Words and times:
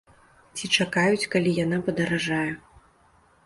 Ці 0.59 0.69
чакаюць, 0.75 1.29
калі 1.37 1.55
яна 1.59 1.77
падаражэе. 1.91 2.51